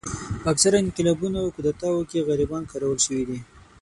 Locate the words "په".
0.41-0.47